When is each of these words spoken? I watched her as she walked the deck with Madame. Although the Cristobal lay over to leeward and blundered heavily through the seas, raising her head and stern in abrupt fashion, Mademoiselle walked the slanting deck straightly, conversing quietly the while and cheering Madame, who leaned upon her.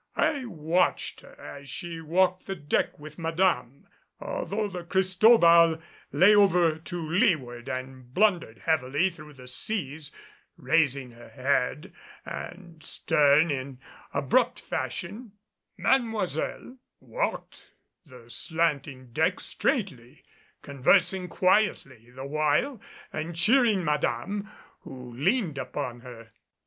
I 0.17 0.45
watched 0.45 1.21
her 1.21 1.39
as 1.39 1.69
she 1.69 2.01
walked 2.01 2.47
the 2.47 2.55
deck 2.55 2.97
with 2.97 3.19
Madame. 3.19 3.87
Although 4.19 4.67
the 4.67 4.83
Cristobal 4.83 5.79
lay 6.11 6.33
over 6.35 6.79
to 6.79 7.07
leeward 7.07 7.69
and 7.69 8.11
blundered 8.11 8.57
heavily 8.65 9.11
through 9.11 9.33
the 9.33 9.47
seas, 9.47 10.09
raising 10.57 11.11
her 11.11 11.29
head 11.29 11.93
and 12.25 12.81
stern 12.83 13.51
in 13.51 13.77
abrupt 14.11 14.59
fashion, 14.59 15.33
Mademoiselle 15.77 16.77
walked 16.99 17.67
the 18.03 18.27
slanting 18.27 19.11
deck 19.13 19.39
straightly, 19.39 20.23
conversing 20.63 21.27
quietly 21.27 22.09
the 22.09 22.25
while 22.25 22.81
and 23.13 23.35
cheering 23.35 23.83
Madame, 23.85 24.49
who 24.79 25.13
leaned 25.13 25.59
upon 25.59 25.99
her. 25.99 26.31